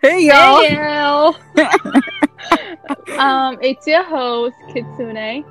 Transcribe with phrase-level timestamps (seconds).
[0.00, 0.62] Hey y'all.
[0.62, 1.36] Hey, y'all.
[3.18, 5.44] um, it's your host Kitsune,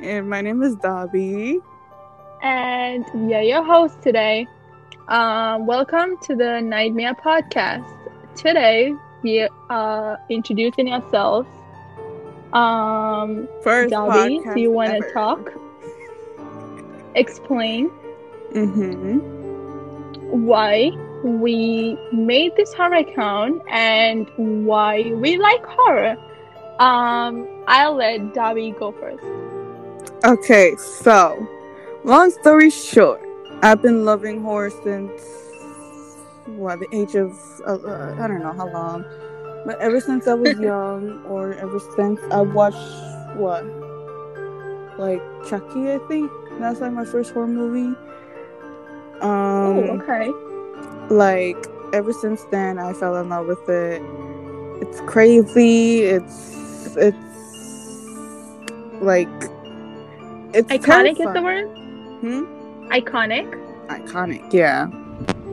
[0.00, 1.58] And my name is Dobby.
[2.42, 4.46] and we are your hosts today.
[5.08, 7.86] Um, welcome to the Nightmare Podcast.
[8.36, 8.92] Today
[9.22, 11.48] we are introducing ourselves.
[12.52, 15.50] Um, First Dobby, do you want to talk?
[17.14, 17.90] Explain
[18.52, 19.18] Mm-hmm.
[20.46, 20.90] why
[21.22, 26.16] we made this horror account and why we like horror.
[26.78, 29.24] Um, I'll let Dobby go first.
[30.24, 31.46] Okay, so
[32.04, 33.22] long story short,
[33.62, 35.22] I've been loving horror since
[36.46, 37.32] what the age of
[37.66, 39.04] uh, I don't know how long,
[39.66, 42.76] but ever since I was young, or ever since I watched
[43.36, 43.64] what,
[44.98, 47.96] like Chucky, I think that's like my first horror movie.
[49.20, 50.30] Um, oh, okay.
[51.10, 51.56] Like
[51.92, 54.02] ever since then i fell in love with it
[54.80, 57.16] it's crazy it's it's
[59.00, 59.28] like
[60.52, 61.66] it's Iconic is the word?
[62.20, 62.44] hmm?
[62.90, 63.48] Iconic?
[63.88, 64.88] iconic yeah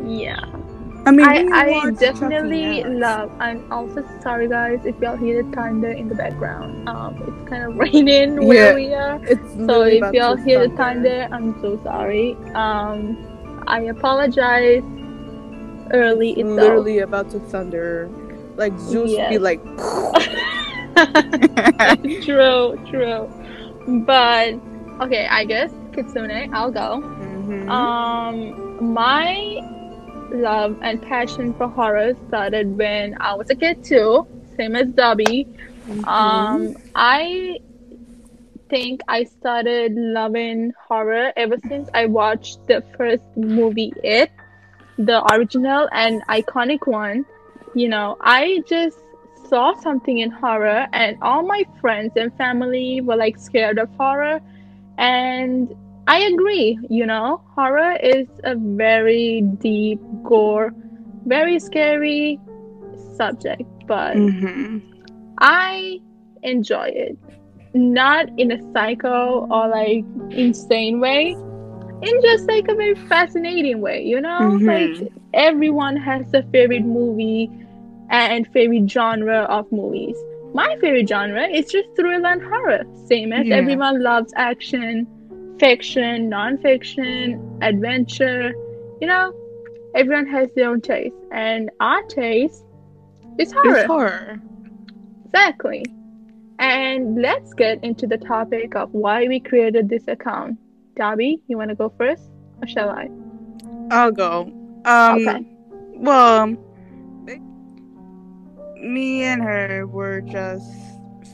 [0.05, 0.39] Yeah.
[1.05, 3.31] i mean I, I definitely love.
[3.39, 6.87] I'm also sorry, guys, if y'all hear the thunder in the background.
[6.89, 8.75] Um, it's kind of raining where Yeah.
[8.75, 9.19] we are.
[9.23, 11.27] it's So if y'all hear the thunder.
[11.29, 12.35] thunder, I'm so sorry.
[12.53, 13.17] Um,
[13.67, 14.83] I apologize
[15.93, 16.59] early It's itself.
[16.59, 18.09] literally about to thunder
[18.55, 19.61] like zeus be like
[22.23, 23.29] true, true.
[24.05, 24.55] But
[25.01, 27.01] okay, I guess Kitsune, I'll go.
[27.01, 27.69] Mhm.
[27.69, 29.59] Um, my
[30.31, 34.27] love and passion for horror started when I was a kid too,
[34.57, 35.47] same as Dobby.
[35.87, 36.07] Mhm.
[36.07, 37.59] Um, I
[38.69, 44.29] think I started loving horror ever since I watched the first movie, It,
[44.97, 47.25] the original and iconic one.
[47.73, 48.97] You know, I just
[49.49, 54.39] saw something in horror, and all my friends and family were like scared of horror.
[54.97, 55.73] And
[56.07, 60.73] I agree, you know, horror is a very deep, gore,
[61.25, 62.39] very scary
[63.15, 64.81] subject, but Mhm.
[65.39, 65.99] I
[66.43, 67.17] enjoy it.
[67.73, 71.35] Not in a psycho or like insane way,
[72.01, 74.57] in just like a very fascinating way, you know?
[74.59, 74.65] Mhm.
[74.65, 77.49] Like everyone has a favorite movie
[78.09, 80.17] and favorite genre of movies.
[80.53, 83.55] My favorite genre is just thriller and horror, same as Yeah.
[83.57, 85.07] everyone loves action,
[85.59, 88.53] fiction, non-fiction, adventure.
[89.01, 89.33] You know,
[89.95, 92.63] everyone has their own taste, and our taste
[93.37, 93.77] is horror.
[93.77, 94.41] it's horror
[95.25, 95.91] Exactly.
[96.59, 100.57] And let's get into the topic of why we created this account.
[100.97, 102.23] Dobby, you want to go first,
[102.61, 103.09] or shall I?
[103.91, 104.51] i'll go
[104.85, 105.53] um Okay.
[105.99, 106.55] Well,
[108.79, 110.71] me and her were just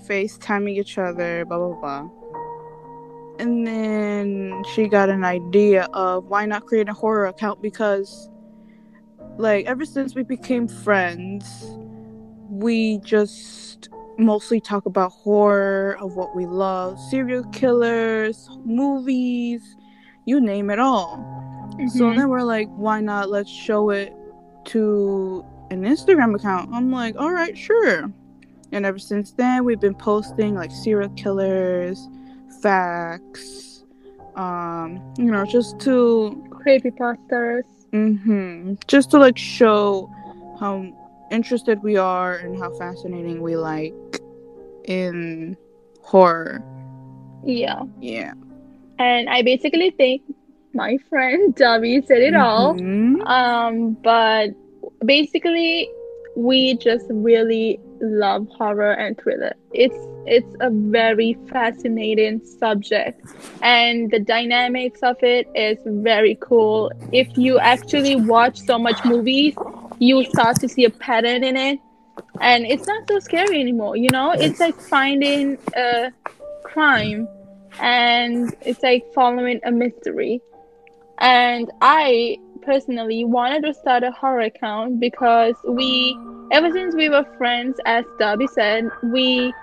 [0.08, 2.10] FaceTiming each other, blah blah blah.
[3.40, 8.30] And then she got an idea of why not create a horror account because
[9.38, 11.46] like ever since we became friends,
[12.50, 19.76] we just mostly talk about horror of what we love, serial killers, movies,
[20.26, 21.18] you name it all.
[21.90, 22.16] So Mhm.
[22.18, 23.30] then we're like, why not?
[23.30, 24.14] Let's show it
[24.66, 26.70] to an Instagram account.
[26.72, 28.12] I'm like, all right, sure.
[28.72, 32.08] And ever since then, we've been posting like serial killers,
[32.62, 33.84] facts,
[34.36, 37.64] um, you know, just to, creepypastas.
[37.92, 40.10] hmm just to like show
[40.60, 40.86] how
[41.32, 43.94] interested we are and how fascinating we like
[44.86, 45.58] in
[46.02, 46.62] horror.
[47.46, 47.84] Yeah.
[48.00, 48.34] Yeah.
[49.00, 50.22] And I basically think
[50.74, 52.76] my friend Dobby said it all.
[52.76, 53.26] Mhm.
[53.28, 54.50] Um, but
[55.06, 55.90] basically,
[56.36, 59.54] we just really love horror and thriller.
[59.74, 59.96] It's
[60.26, 63.22] it's a very fascinating subject,
[63.62, 66.92] and the dynamics of it is very cool.
[67.12, 69.54] If you actually watch so much movies,
[70.00, 71.80] you start to see a pattern in it,
[72.42, 73.96] and it's not so scary anymore.
[73.96, 76.12] You know, it's like finding a
[76.64, 77.28] crime,
[77.80, 80.42] and it's like following a mystery.
[81.20, 86.18] And I personally wanted to start a horror account because we,
[86.52, 89.54] ever since we were friends, as Dobby said, we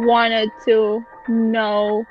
[0.00, 2.04] wanted to know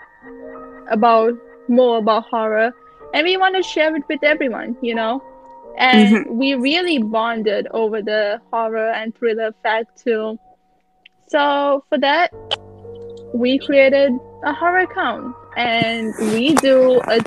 [0.89, 1.33] about
[1.67, 2.73] more about horror
[3.13, 5.23] and we want to share it with everyone, you know?
[5.77, 10.39] And we really bonded over the horror and thriller fact too.
[11.27, 12.31] So for that,
[13.33, 14.13] we created
[14.43, 17.21] a horror account and we do a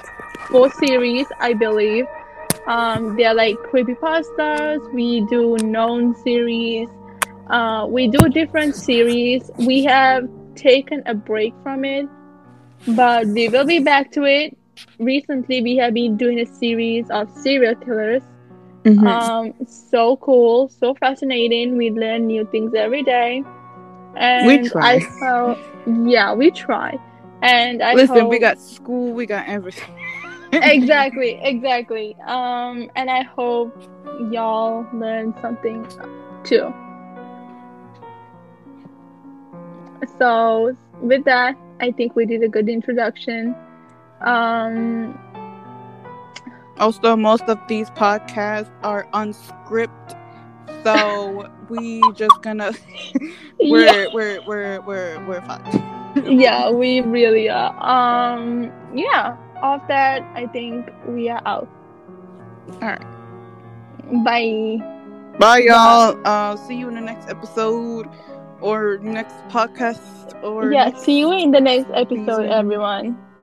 [0.48, 2.06] four series, I believe.
[2.66, 4.92] Um, they're like creepy pastas.
[4.92, 6.88] We do known series,
[7.50, 9.50] Uh, we do different series.
[9.58, 12.06] We have taken a break from it,
[12.86, 14.56] but we will be back to it.
[14.98, 18.22] Recently, we have been doing a series of serial killers.
[18.84, 19.06] Mhm.
[19.06, 21.76] Um, so cool, so fascinating.
[21.76, 23.44] We learn new things every day.
[24.16, 24.94] And We try.
[24.94, 26.98] I felt, yeah, we try.
[27.42, 29.94] And I Listen, we got school, we got everything.
[30.52, 32.16] exactly, exactly.
[32.26, 33.74] Um, and I hope
[34.30, 35.86] y'all learn something
[36.44, 36.72] too.
[40.18, 43.54] So with that, I think we did a good introduction.
[44.20, 45.18] Um,
[46.80, 50.16] Also, most of these podcasts are unscripted,
[50.82, 52.72] so we just gonna
[53.60, 55.76] we're yeah, we're we're we're we're fucked.
[56.26, 57.76] yeah, we really are.
[57.78, 59.36] Um, yeah.
[59.62, 61.68] Off that, I think we are out.
[62.80, 63.04] All right,
[64.24, 65.38] Bye.
[65.38, 66.16] bye y'all.
[66.24, 68.08] Uh, see you in the next episode
[68.62, 72.50] or next podcast or Yeah, see you in the next episode, season.
[72.50, 73.18] everyone.